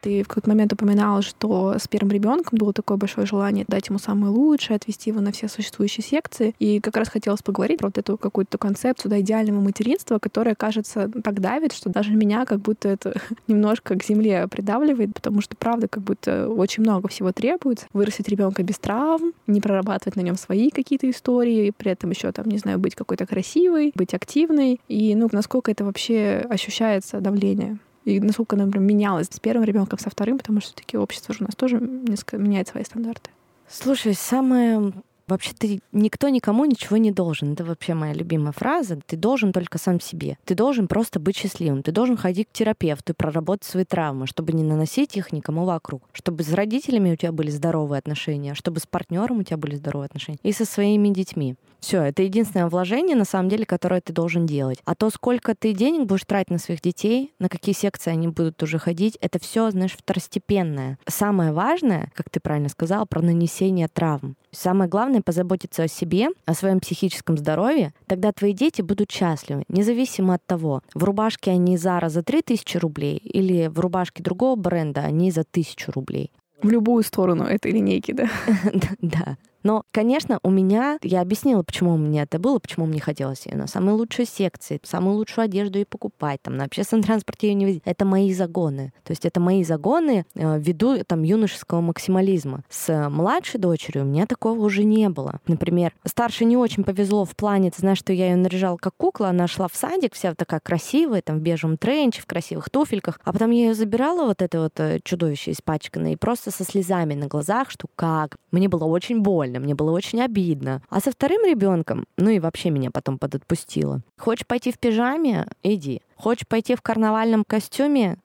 [0.00, 3.98] Ты в какой-то момент упоминала, что с первым ребенком было такое большое желание дать ему
[3.98, 6.54] самое лучшее, отвести его на все существующие секции.
[6.58, 11.10] И как раз хотелось поговорить про вот эту какую-то концепцию да, идеального материнства, которая, кажется,
[11.22, 15.88] так давит, что даже меня как будто это немножко к земле придавливает, потому что, правда,
[15.88, 17.86] как будто очень много всего требуется.
[17.92, 22.46] Вырастить ребенка без травм, не прорабатывать на нем свои какие-то истории, при этом еще там,
[22.46, 24.80] не знаю, быть какой-то красивой, быть активной.
[24.88, 27.78] И, ну, насколько это вообще ощущается давление?
[28.08, 31.44] И насколько, например, менялось с первым ребенком, со вторым, потому что такие общества же у
[31.44, 33.30] нас тоже несколько меняет свои стандарты.
[33.68, 34.92] Слушай, самое
[35.28, 37.52] Вообще ты никто никому ничего не должен.
[37.52, 38.98] Это вообще моя любимая фраза.
[39.06, 40.38] Ты должен только сам себе.
[40.46, 41.82] Ты должен просто быть счастливым.
[41.82, 46.02] Ты должен ходить к терапевту и проработать свои травмы, чтобы не наносить их никому вокруг.
[46.14, 50.06] Чтобы с родителями у тебя были здоровые отношения, чтобы с партнером у тебя были здоровые
[50.06, 50.38] отношения.
[50.42, 51.56] И со своими детьми.
[51.80, 54.78] Все, это единственное вложение, на самом деле, которое ты должен делать.
[54.84, 58.62] А то, сколько ты денег будешь тратить на своих детей, на какие секции они будут
[58.62, 60.98] уже ходить, это все, знаешь, второстепенное.
[61.06, 64.36] Самое важное, как ты правильно сказал, про нанесение травм.
[64.50, 67.92] Самое главное— позаботиться о себе, о своем психическом здоровье.
[68.06, 73.18] Тогда твои дети будут счастливы, независимо от того, в рубашке они Зара за 3000 рублей
[73.18, 76.32] или в рубашке другого бренда они за 1000 рублей.
[76.62, 78.28] В любую сторону этой линейки, да?
[79.00, 79.36] Да.
[79.68, 83.54] Но, конечно, у меня, я объяснила, почему у меня это было, почему мне хотелось ее
[83.54, 87.66] на самые лучшие секции, самую лучшую одежду и покупать, там, на общественном транспорте ее не
[87.66, 87.82] возить.
[87.84, 88.94] Это мои загоны.
[89.04, 92.62] То есть это мои загоны э, ввиду там юношеского максимализма.
[92.70, 95.38] С младшей дочерью у меня такого уже не было.
[95.46, 99.28] Например, старшей не очень повезло в плане, ты знаешь, что я ее наряжала как кукла,
[99.28, 103.34] она шла в садик, вся такая красивая, там, в бежевом тренче, в красивых туфельках, а
[103.34, 107.26] потом я ее забирала, вот это вот э, чудовище испачканное, и просто со слезами на
[107.26, 108.38] глазах, что как.
[108.50, 110.82] Мне было очень больно больно, мне было очень обидно.
[110.88, 114.02] А со вторым ребенком, ну и вообще меня потом подотпустило.
[114.16, 115.46] Хочешь пойти в пижаме?
[115.62, 116.00] Иди.
[116.16, 118.18] Хочешь пойти в карнавальном костюме?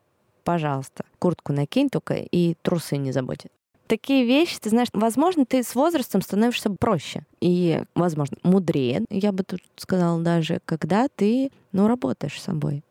[0.44, 1.06] Пожалуйста.
[1.20, 3.46] Куртку накинь только и трусы не забудь
[3.86, 9.44] такие вещи, ты знаешь, возможно, ты с возрастом становишься проще и, возможно, мудрее, я бы
[9.44, 12.82] тут сказала даже, когда ты, ну, работаешь с собой.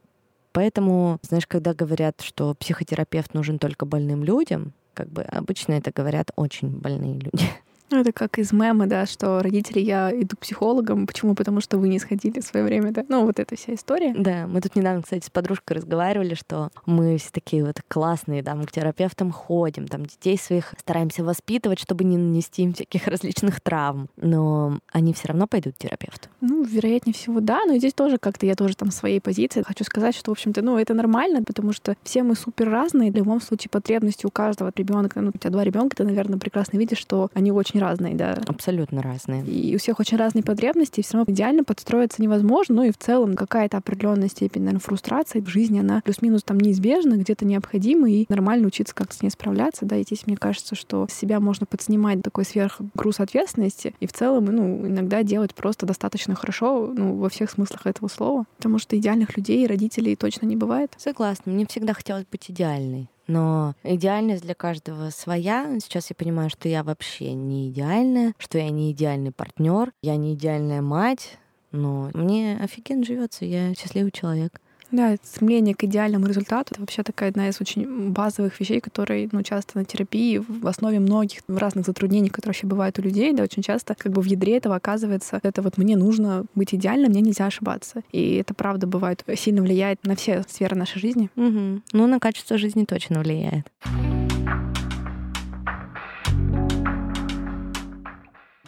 [0.53, 6.31] Поэтому, знаешь, когда говорят, что психотерапевт нужен только больным людям, как бы обычно это говорят
[6.37, 7.49] очень больные люди.
[7.93, 11.07] Ну, это как из мема, да, что родители, я иду к психологам.
[11.07, 11.35] Почему?
[11.35, 13.05] Потому что вы не сходили в свое время, да?
[13.07, 14.15] Ну, вот эта вся история.
[14.17, 18.55] Да, мы тут недавно, кстати, с подружкой разговаривали, что мы все такие вот классные, да,
[18.55, 23.61] мы к терапевтам ходим, там детей своих стараемся воспитывать, чтобы не нанести им всяких различных
[23.61, 24.09] травм.
[24.17, 26.31] Но они все равно пойдут к терапевту.
[26.41, 27.61] Ну, вероятнее всего, да.
[27.67, 30.79] Но здесь тоже как-то я тоже там своей позиции хочу сказать, что, в общем-то, ну,
[30.79, 33.13] это нормально, потому что все мы супер разные.
[33.13, 36.79] В любом случае, потребности у каждого ребенка, ну, у тебя два ребенка, ты, наверное, прекрасно
[36.79, 38.39] видишь, что они очень разные, да.
[38.47, 39.45] Абсолютно разные.
[39.45, 42.77] И у всех очень разные потребности, и все равно идеально подстроиться невозможно.
[42.77, 47.17] Ну и в целом какая-то определенная степень, наверное, фрустрации в жизни, она плюс-минус там неизбежна,
[47.17, 49.97] где-то необходима, и нормально учиться как-то с ней справляться, да.
[49.97, 54.47] И здесь мне кажется, что с себя можно подснимать такой сверхгруз ответственности, и в целом,
[54.47, 58.45] ну, иногда делать просто достаточно хорошо, ну, во всех смыслах этого слова.
[58.57, 60.93] Потому что идеальных людей и родителей точно не бывает.
[60.97, 61.53] Согласна.
[61.53, 63.09] Мне всегда хотелось быть идеальной.
[63.27, 65.79] Но идеальность для каждого своя.
[65.81, 70.35] Сейчас я понимаю, что я вообще не идеальная, что я не идеальный партнер, я не
[70.35, 71.39] идеальная мать,
[71.71, 74.61] но мне офигенно живется, я счастливый человек.
[74.93, 79.43] Да, стремление к идеальному результату— это вообще такая одна из очень базовых вещей, которые ну,
[79.43, 83.63] часто на терапии в основе многих разных затруднений, которые вообще бывают у людей, да, очень
[83.63, 87.47] часто как бы в ядре этого оказывается, это вот мне нужно быть идеальным, мне нельзя
[87.47, 88.03] ошибаться.
[88.13, 91.31] И это правда бывает, сильно влияет на все сферы нашей жизни.
[91.37, 91.83] Угу.
[91.93, 93.67] Ну, на качество жизни точно влияет.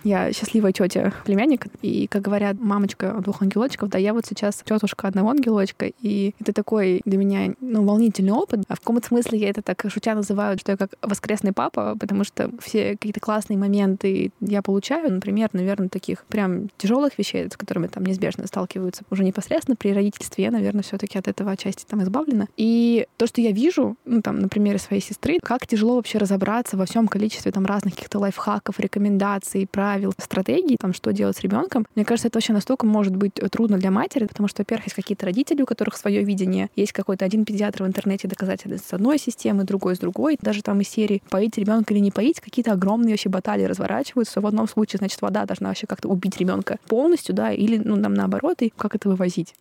[0.05, 5.09] Я счастливая тетя племянник, и, как говорят, мамочка двух ангелочков, да, я вот сейчас тетушка
[5.09, 8.61] одного ангелочка, и это такой для меня, ну, волнительный опыт.
[8.69, 12.25] А в каком-то смысле я это так шутя называю, что я как воскресный папа, потому
[12.25, 17.87] что все какие-то классные моменты я получаю, например, наверное, таких прям тяжелых вещей, с которыми
[17.87, 22.47] там неизбежно сталкиваются уже непосредственно при родительстве, я, наверное, все-таки от этого отчасти там избавлена.
[22.57, 26.77] И то, что я вижу, ну, там, на примере своей сестры, как тяжело вообще разобраться
[26.77, 31.41] во всем количестве там разных каких-то лайфхаков, рекомендаций, правил, правил, стратегий, там, что делать с
[31.41, 31.87] ребенком.
[31.95, 35.25] Мне кажется, это вообще настолько может быть трудно для матери, потому что, во-первых, есть какие-то
[35.25, 39.63] родители, у которых свое видение, есть какой-то один педиатр в интернете доказательств с одной системы,
[39.63, 40.37] другой с другой.
[40.41, 44.41] Даже там из серии поить ребенка или не поить, какие-то огромные вообще баталии разворачиваются.
[44.41, 48.15] В одном случае, значит, вода должна вообще как-то убить ребенка полностью, да, или, ну, нам
[48.15, 49.55] наоборот, и как это вывозить.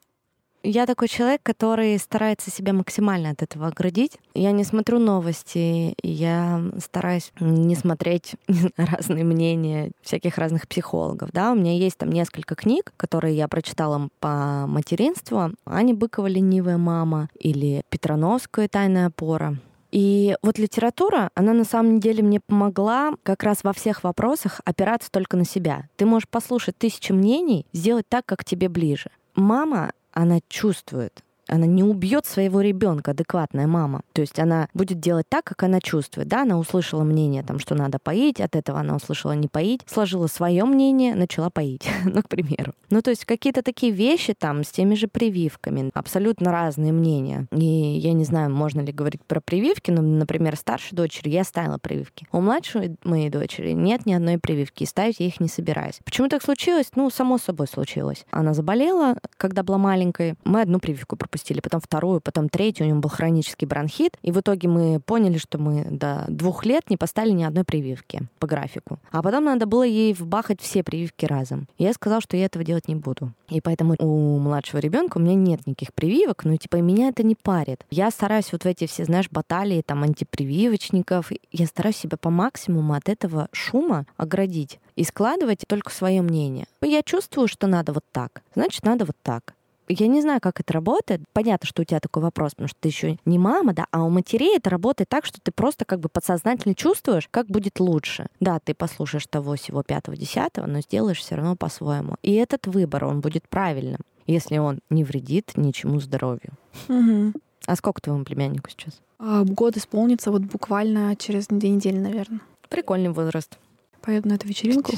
[0.66, 4.18] Я такой человек, который старается себя максимально от этого оградить.
[4.34, 8.36] Я не смотрю новости, я стараюсь не смотреть
[8.78, 11.32] разные мнения всяких разных психологов.
[11.34, 11.52] Да?
[11.52, 15.52] У меня есть там несколько книг, которые я прочитала по материнству.
[15.66, 19.58] Аня Быкова «Ленивая мама» или Петрановская «Тайная опора».
[19.92, 25.12] И вот литература, она на самом деле мне помогла как раз во всех вопросах опираться
[25.12, 25.90] только на себя.
[25.98, 29.12] Ты можешь послушать тысячи мнений, сделать так, как тебе ближе.
[29.36, 34.02] Мама она чувствует, она не убьет своего ребенка, адекватная мама.
[34.14, 36.28] То есть она будет делать так, как она чувствует.
[36.28, 40.28] Да, она услышала мнение, там, что надо поить, от этого она услышала не поить, сложила
[40.28, 42.74] свое мнение, начала поить, ну, к примеру.
[42.90, 47.48] Ну, то есть какие-то такие вещи там с теми же прививками, абсолютно разные мнения.
[47.52, 51.78] И я не знаю, можно ли говорить про прививки, но, например, старшей дочери я ставила
[51.78, 52.28] прививки.
[52.32, 56.00] У младшей моей дочери нет ни одной прививки, и ставить я их не собираюсь.
[56.04, 56.92] Почему так случилось?
[56.96, 58.26] Ну, само собой случилось.
[58.32, 62.90] Она заболела, когда была маленькой, мы одну прививку пропустили пустили, потом вторую, потом третью, у
[62.90, 64.18] него был хронический бронхит.
[64.22, 68.22] И в итоге мы поняли, что мы до двух лет не поставили ни одной прививки
[68.40, 69.00] по графику.
[69.12, 71.68] А потом надо было ей вбахать все прививки разом.
[71.78, 73.34] И я сказала, что я этого делать не буду.
[73.50, 77.36] И поэтому у младшего ребенка у меня нет никаких прививок, ну, типа, меня это не
[77.36, 77.86] парит.
[77.90, 82.94] Я стараюсь вот в эти все, знаешь, баталии там антипрививочников, я стараюсь себя по максимуму
[82.94, 86.66] от этого шума оградить и складывать только свое мнение.
[86.82, 89.54] Я чувствую, что надо вот так, значит, надо вот так.
[89.88, 91.22] Я не знаю, как это работает.
[91.34, 94.10] Понятно, что у тебя такой вопрос, потому что ты еще не мама, да, а у
[94.10, 98.28] матерей это работает так, что ты просто как бы подсознательно чувствуешь, как будет лучше.
[98.40, 102.16] Да, ты послушаешь того, всего пятого, десятого, но сделаешь все равно по-своему.
[102.22, 106.54] И этот выбор, он будет правильным, если он не вредит ничему здоровью.
[106.88, 107.34] Угу.
[107.66, 109.00] А сколько твоему племяннику сейчас?
[109.20, 112.42] А, год исполнится вот буквально через две недели, наверное.
[112.70, 113.58] Прикольный возраст.
[114.04, 114.92] Поеду на эту вечеринку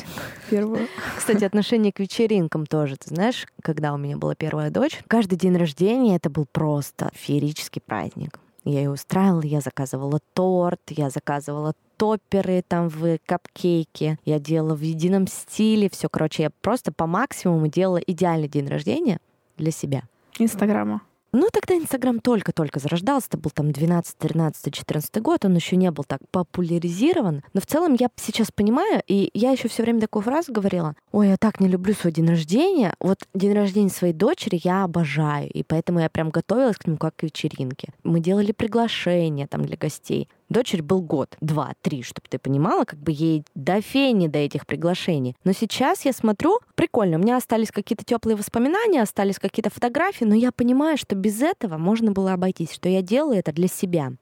[0.50, 0.88] первую.
[1.18, 2.98] Кстати, отношение к вечеринкам тоже.
[2.98, 7.84] Ты знаешь, когда у меня была первая дочь, каждый день рождения это был просто феерический
[7.86, 8.40] праздник.
[8.64, 14.82] Я ее устраивала, я заказывала торт, я заказывала топперы там в капкейке, я делала в
[14.82, 19.20] едином стиле, все, короче, я просто по максимуму делала идеальный день рождения
[19.56, 20.02] для себя.
[20.40, 21.02] Инстаграма.
[21.38, 25.92] Ну, тогда Инстаграм только-только зарождался, это был там 12, 13, 14 год, он еще не
[25.92, 27.44] был так популяризирован.
[27.54, 31.28] Но в целом я сейчас понимаю, и я еще все время такую фразу говорила, ой,
[31.28, 32.94] я так не люблю свой день рождения.
[33.02, 37.18] Вот день рождения своей дочери я обожаю, и поэтому я прям готовилась к нему как
[37.18, 37.90] к вечеринке.
[38.06, 40.30] Мы делали приглашения там для гостей.
[40.50, 44.68] Дочери был год, два, три, чтобы ты понимала, как бы ей до фени до этих
[44.68, 45.36] приглашений.
[45.44, 50.36] Но сейчас я смотрю, прикольно, у меня остались какие-то теплые воспоминания, остались какие-то фотографии, но
[50.36, 54.14] я понимаю, что без этого можно было обойтись, что я делаю это для себя.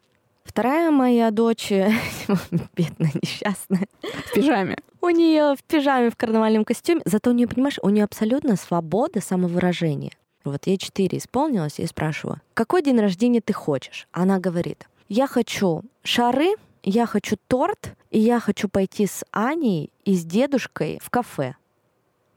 [0.46, 1.70] Вторая моя дочь,
[2.76, 3.88] бедная, несчастная.
[4.02, 4.78] В пижаме.
[5.02, 7.02] У нее в пижаме, в карнавальном костюме.
[7.06, 10.12] Зато у нее, понимаешь, у нее абсолютно свобода самовыражения.
[10.44, 14.08] Вот ей четыре исполнилось, я спрашиваю, какой день рождения ты хочешь?
[14.12, 20.16] Она говорит, я хочу шары, я хочу торт, и я хочу пойти с Аней и
[20.16, 21.56] с дедушкой в кафе.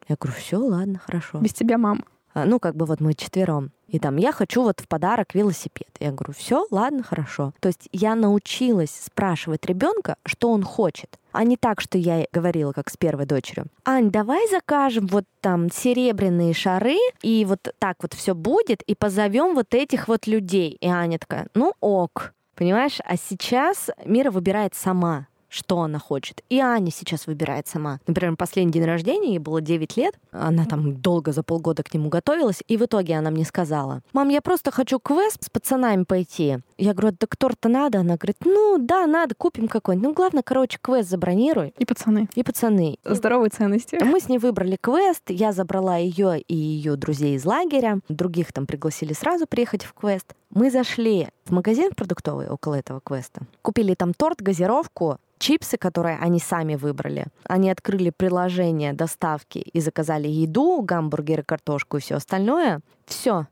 [0.08, 1.38] Я говорю, все, ладно, хорошо.
[1.38, 2.04] Без тебя, мам.
[2.34, 3.72] А, ну, как бы вот мы четвером.
[3.88, 5.88] И там, я хочу вот в подарок велосипед.
[6.00, 7.54] Я говорю, все, ладно, хорошо.
[7.60, 11.18] То есть я научилась спрашивать ребенка, что он хочет.
[11.32, 13.68] А не так, что я говорила, как с первой дочерью.
[13.86, 19.54] Ань, давай закажем вот там серебряные шары, и вот так вот все будет, и позовем
[19.54, 20.76] вот этих вот людей.
[20.80, 22.34] И Аня такая, ну ок.
[22.56, 22.98] Понимаешь?
[23.04, 26.42] А сейчас Мира выбирает сама что она хочет.
[26.50, 28.00] И Аня сейчас выбирает сама.
[28.06, 32.08] Например, последний день рождения, ей было 9 лет, она там долго за полгода к нему
[32.08, 36.58] готовилась, и в итоге она мне сказала, «Мам, я просто хочу квест с пацанами пойти».
[36.78, 38.00] Я говорю, да торт-то надо?
[38.00, 40.08] Она говорит, ну да, надо, купим какой-нибудь.
[40.08, 41.74] Ну, главное, короче, квест забронируй.
[41.78, 42.28] И пацаны.
[42.34, 42.98] И пацаны.
[43.04, 43.98] Здоровые ценности.
[44.04, 48.66] Мы с ней выбрали квест, я забрала ее и ее друзей из лагеря, других там
[48.66, 50.34] пригласили сразу приехать в квест.
[50.50, 56.38] Мы зашли в магазин продуктовый около этого квеста, купили там торт, газировку, чипсы, которые они
[56.38, 57.26] сами выбрали.
[57.44, 62.80] Они открыли приложение доставки и заказали еду, гамбургеры, картошку и все остальное.
[63.06, 63.46] Все.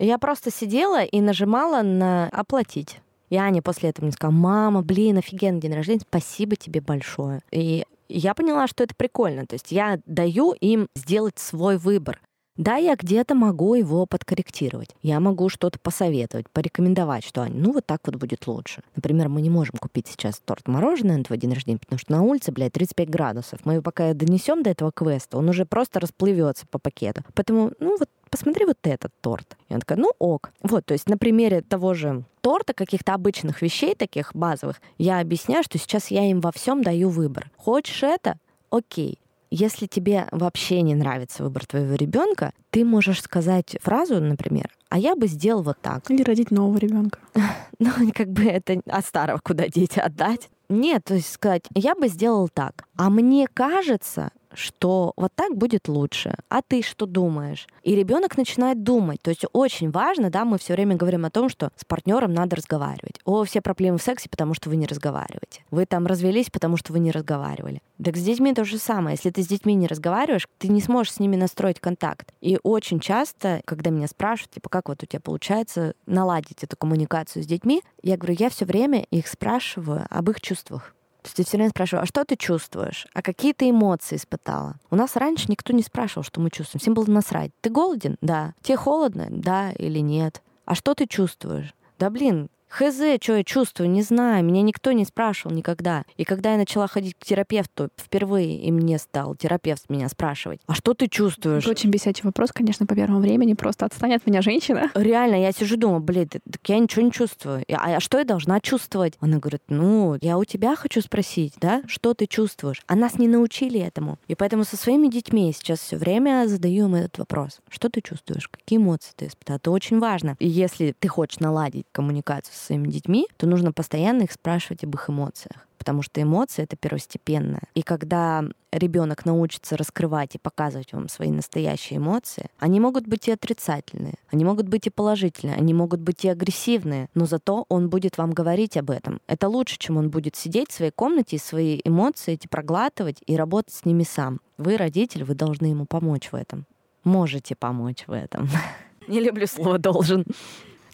[0.00, 3.00] Я просто сидела и нажимала на «оплатить».
[3.28, 7.42] И Аня после этого мне сказала, мама, блин, офигенный день рождения, спасибо тебе большое.
[7.52, 9.46] И я поняла, что это прикольно.
[9.46, 12.18] То есть я даю им сделать свой выбор.
[12.60, 14.90] Да, я где-то могу его подкорректировать.
[15.00, 18.82] Я могу что-то посоветовать, порекомендовать, что ну вот так вот будет лучше.
[18.94, 22.52] Например, мы не можем купить сейчас торт-мороженое на твой день рождения, потому что на улице,
[22.52, 23.60] блядь, 35 градусов.
[23.64, 27.22] Мы пока донесем до этого квеста, он уже просто расплывется по пакету.
[27.34, 29.56] Поэтому, ну вот посмотри вот этот торт.
[29.70, 30.50] И она такая, ну ок.
[30.62, 35.64] Вот, то есть на примере того же торта, каких-то обычных вещей, таких базовых, я объясняю,
[35.64, 37.50] что сейчас я им во всем даю выбор.
[37.56, 38.36] Хочешь это?
[38.68, 39.18] Окей.
[39.50, 45.16] Если тебе вообще не нравится выбор твоего ребенка, ты можешь сказать фразу, например, а я
[45.16, 46.08] бы сделал вот так.
[46.10, 47.18] Или родить нового ребенка.
[47.78, 50.50] Ну, как бы это от старого куда дети отдать.
[50.68, 52.84] Нет, то есть сказать, я бы сделал так.
[53.00, 56.36] А мне кажется, что вот так будет лучше.
[56.50, 57.66] А ты что думаешь?
[57.82, 59.22] И ребенок начинает думать.
[59.22, 62.56] То есть очень важно, да, мы все время говорим о том, что с партнером надо
[62.56, 63.18] разговаривать.
[63.24, 65.64] О, все проблемы в сексе, потому что вы не разговариваете.
[65.70, 67.80] Вы там развелись, потому что вы не разговаривали.
[68.04, 69.14] Так с детьми то же самое.
[69.14, 72.34] Если ты с детьми не разговариваешь, ты не сможешь с ними настроить контакт.
[72.42, 77.44] И очень часто, когда меня спрашивают, типа, как вот у тебя получается наладить эту коммуникацию
[77.44, 80.94] с детьми, я говорю, я все время их спрашиваю об их чувствах.
[81.22, 83.06] То есть я все время спрашиваю, а что ты чувствуешь?
[83.12, 84.76] А какие ты эмоции испытала?
[84.90, 86.80] У нас раньше никто не спрашивал, что мы чувствуем.
[86.80, 87.50] Всем было насрать.
[87.60, 88.16] Ты голоден?
[88.20, 88.54] Да.
[88.62, 89.26] Тебе холодно?
[89.30, 90.42] Да или нет.
[90.64, 91.74] А что ты чувствуешь?
[91.98, 94.44] Да блин, Хз, что я чувствую, не знаю.
[94.44, 96.04] Меня никто не спрашивал никогда.
[96.16, 100.74] И когда я начала ходить к терапевту впервые, и мне стал терапевт меня спрашивать, а
[100.74, 101.64] что ты чувствуешь?
[101.64, 103.54] Это очень бесячий вопрос, конечно, по первому времени.
[103.54, 104.90] Просто отстань от меня, женщина.
[104.94, 107.64] Реально, я сижу, думаю, блин, так я ничего не чувствую.
[107.72, 109.14] А, а что я должна чувствовать?
[109.20, 112.82] Она говорит, ну, я у тебя хочу спросить, да, что ты чувствуешь?
[112.86, 114.18] А нас не научили этому.
[114.28, 117.58] И поэтому со своими детьми сейчас все время задаю им этот вопрос.
[117.68, 118.48] Что ты чувствуешь?
[118.48, 119.56] Какие эмоции ты испытал?
[119.56, 120.36] Это очень важно.
[120.38, 124.94] И если ты хочешь наладить коммуникацию со своими детьми, то нужно постоянно их спрашивать об
[124.94, 127.62] их эмоциях потому что эмоции это первостепенное.
[127.74, 133.32] И когда ребенок научится раскрывать и показывать вам свои настоящие эмоции, они могут быть и
[133.32, 138.18] отрицательные, они могут быть и положительные, они могут быть и агрессивные, но зато он будет
[138.18, 139.22] вам говорить об этом.
[139.26, 143.34] Это лучше, чем он будет сидеть в своей комнате и свои эмоции эти проглатывать и
[143.34, 144.40] работать с ними сам.
[144.58, 146.66] Вы, родитель, вы должны ему помочь в этом.
[147.04, 148.50] Можете помочь в этом.
[149.08, 150.26] Не люблю слово «должен».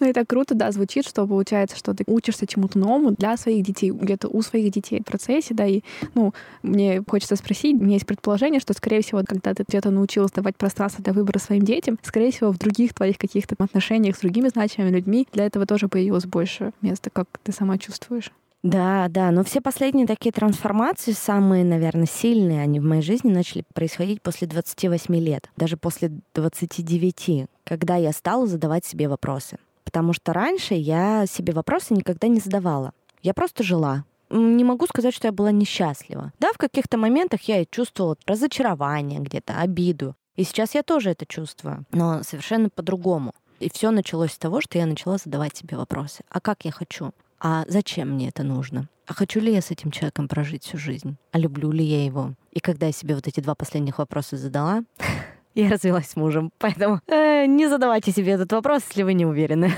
[0.01, 3.91] Ну так круто, да, звучит, что получается, что ты учишься чему-то новому для своих детей,
[3.91, 5.83] где-то у своих детей в процессе, да, и,
[6.15, 10.33] ну, мне хочется спросить, у меня есть предположение, что, скорее всего, когда ты где-то научилась
[10.33, 14.49] давать пространство для выбора своим детям, скорее всего, в других твоих каких-то отношениях с другими
[14.49, 18.33] значимыми людьми для этого тоже появилось больше места, как ты сама чувствуешь.
[18.63, 23.65] Да, да, но все последние такие трансформации, самые, наверное, сильные, они в моей жизни начали
[23.75, 29.59] происходить после 28 лет, даже после 29, когда я стала задавать себе вопросы.
[29.87, 32.93] Потому что раньше я себе вопросы никогда не задавала.
[33.23, 34.05] Я просто жила.
[34.29, 36.33] Не могу сказать, что я была несчастлива.
[36.41, 40.17] Да, в каких-то моментах я чувствовала разочарование где-то, обиду.
[40.35, 43.33] И сейчас я тоже это чувствую, но совершенно по-другому.
[43.61, 46.25] И все началось с того, что я начала задавать себе вопросы.
[46.29, 47.13] А как я хочу?
[47.39, 48.89] А зачем мне это нужно?
[49.07, 51.17] А хочу ли я с этим человеком прожить всю жизнь?
[51.31, 52.35] А люблю ли я его?
[52.51, 54.83] И когда я себе вот эти два последних вопроса задала,
[55.57, 59.73] я развелась с мужем, поэтому э, не задавайте себе этот вопрос, если вы не уверены.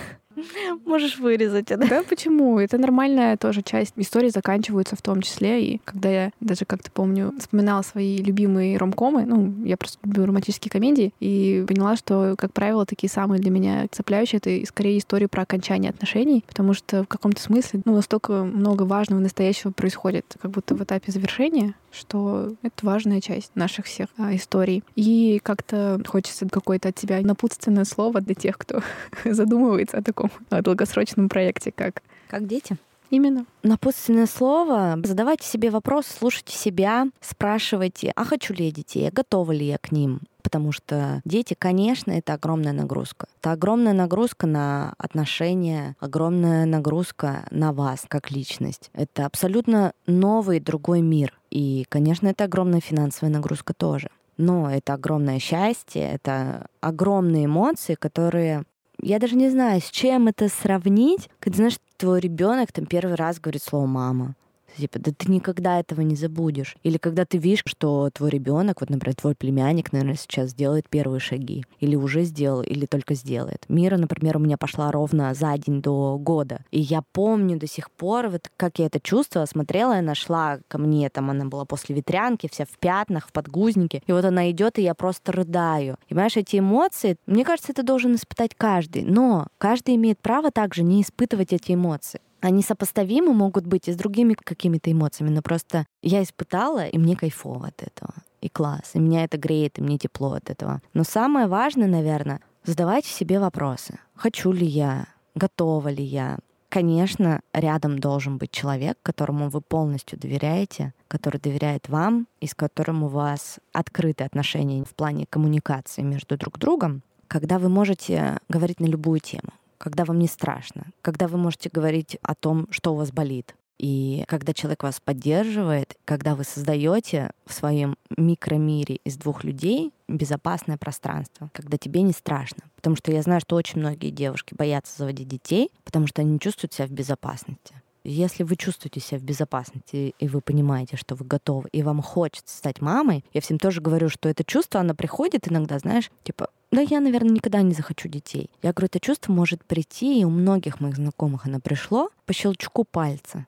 [0.84, 1.88] Можешь вырезать это.
[1.88, 2.58] Да, почему?
[2.58, 5.64] Это нормальная тоже часть истории заканчиваются в том числе.
[5.64, 10.70] И когда я даже как-то помню, вспоминала свои любимые ромкомы, ну, я просто люблю романтические
[10.70, 15.42] комедии, и поняла, что, как правило, такие самые для меня цепляющие, это скорее истории про
[15.42, 20.74] окончание отношений, потому что в каком-то смысле, ну, настолько много важного настоящего происходит, как будто
[20.74, 24.82] в этапе завершения, что это важная часть наших всех а, историй.
[24.94, 28.82] И как-то хочется какое-то от тебя напутственное слово для тех, кто
[29.24, 32.02] задумывается о таком о долгосрочном проекте, как...
[32.28, 32.76] Как дети?
[33.10, 33.46] Именно.
[33.62, 34.98] Напутственное слово.
[35.02, 39.78] Задавайте себе вопрос, слушайте себя, спрашивайте, а хочу ли я детей, а готова ли я
[39.78, 40.20] к ним.
[40.42, 43.26] Потому что дети, конечно, это огромная нагрузка.
[43.40, 48.90] Это огромная нагрузка на отношения, огромная нагрузка на вас как личность.
[48.94, 51.38] Это абсолютно новый другой мир.
[51.50, 54.10] И, конечно, это огромная финансовая нагрузка тоже.
[54.36, 58.64] Но это огромное счастье, это огромные эмоции, которые
[59.00, 63.40] я даже не знаю, с чем это сравнить, когда, знаешь, твой ребенок там первый раз
[63.40, 64.34] говорит слово «мама».
[64.78, 66.76] Типа, да ты никогда этого не забудешь.
[66.84, 71.20] Или когда ты видишь, что твой ребенок, вот, например, твой племянник, наверное, сейчас сделает первые
[71.20, 71.64] шаги.
[71.80, 73.64] Или уже сделал, или только сделает.
[73.68, 76.60] Мира, например, у меня пошла ровно за день до года.
[76.70, 80.78] И я помню до сих пор, вот как я это чувствовала, смотрела, и нашла ко
[80.78, 84.02] мне, там она была после ветрянки, вся в пятнах, в подгузнике.
[84.06, 85.96] И вот она идет, и я просто рыдаю.
[86.06, 89.02] И понимаешь, эти эмоции, мне кажется, это должен испытать каждый.
[89.02, 93.96] Но каждый имеет право также не испытывать эти эмоции они сопоставимы могут быть и с
[93.96, 98.14] другими какими-то эмоциями, но просто я испытала, и мне кайфово от этого.
[98.40, 100.80] И класс, и меня это греет, и мне тепло от этого.
[100.94, 103.98] Но самое важное, наверное, задавайте себе вопросы.
[104.14, 105.06] Хочу ли я?
[105.34, 106.38] Готова ли я?
[106.68, 113.04] Конечно, рядом должен быть человек, которому вы полностью доверяете, который доверяет вам и с которым
[113.04, 118.86] у вас открытые отношения в плане коммуникации между друг другом, когда вы можете говорить на
[118.86, 123.10] любую тему когда вам не страшно, когда вы можете говорить о том, что у вас
[123.12, 123.54] болит.
[123.78, 130.76] И когда человек вас поддерживает, когда вы создаете в своем микромире из двух людей безопасное
[130.76, 132.64] пространство, когда тебе не страшно.
[132.74, 136.72] Потому что я знаю, что очень многие девушки боятся заводить детей, потому что они чувствуют
[136.72, 137.74] себя в безопасности.
[138.04, 142.56] Если вы чувствуете себя в безопасности, и вы понимаете, что вы готовы, и вам хочется
[142.56, 146.82] стать мамой, я всем тоже говорю, что это чувство, оно приходит иногда, знаешь, типа, да
[146.82, 148.50] я, наверное, никогда не захочу детей.
[148.62, 152.84] Я говорю, это чувство может прийти, и у многих моих знакомых оно пришло по щелчку
[152.84, 153.46] пальца.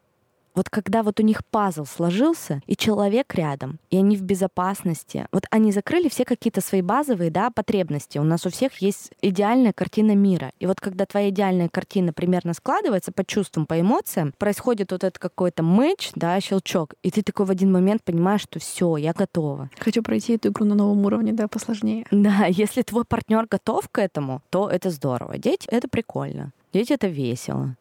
[0.55, 5.45] Вот когда вот у них пазл сложился, и человек рядом, и они в безопасности, вот
[5.51, 8.19] они закрыли все какие-то свои базовые да, потребности.
[8.19, 10.53] У нас у всех есть идеальная картина мира.
[10.59, 15.19] И вот когда твоя идеальная картина примерно складывается по чувствам, по эмоциям, происходит вот этот
[15.19, 19.71] какой-то мэч, да, щелчок, и ты такой в один момент понимаешь, что все, я готова.
[19.79, 22.07] Хочу пройти эту игру на новом уровне, да, посложнее.
[22.21, 25.39] Да, если твой партнер готов к этому, то это здорово.
[25.39, 26.53] Дети— это прикольно.
[26.73, 27.77] Дети— это весело.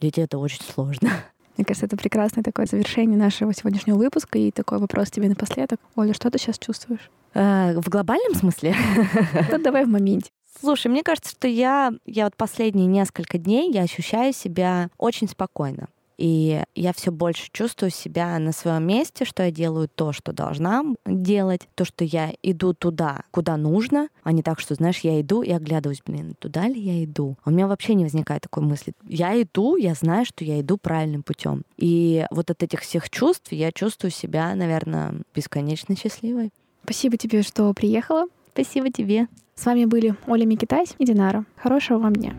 [0.00, 1.10] Дети— это очень сложно.
[1.56, 4.38] Мне кажется, это прекрасное такое завершение нашего сегодняшнего выпуска.
[4.38, 5.80] И такой вопрос тебе напоследок.
[5.96, 7.10] Оля, что ты сейчас чувствуешь?
[7.34, 8.74] Э, в глобальном смысле?
[9.50, 10.30] Да давай в моменте.
[10.60, 15.88] Слушай, мне кажется, что я, я вот последние несколько дней я ощущаю себя очень спокойно.
[16.22, 20.84] И я все больше чувствую себя на своем месте, что я делаю то, что должна
[21.04, 25.42] делать, то, что я иду туда, куда нужно, а не так, что, знаешь, я иду
[25.42, 27.36] и оглядываюсь, блин, туда ли я иду?
[27.44, 28.92] У меня вообще не возникает такой мысли.
[29.02, 31.64] Я иду, я знаю, что я иду правильным путем.
[31.76, 36.52] И вот от этих всех чувств я чувствую себя, наверное, бесконечно счастливой.
[36.84, 38.26] Спасибо тебе, что приехала.
[38.52, 39.26] Спасибо тебе.
[39.56, 41.44] С вами были Оля Микитась и Динара.
[41.56, 42.36] Хорошего вам дня.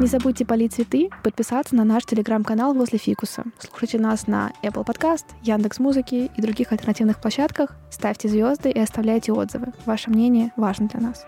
[0.00, 3.44] Не забудьте полить цветы, подписаться на наш телеграм-канал возле фикуса.
[3.58, 7.74] Слушайте нас на Apple Podcast, Яндекс Музыки и других альтернативных площадках.
[7.90, 9.72] Ставьте звезды и оставляйте отзывы.
[9.86, 11.26] Ваше мнение важно для нас.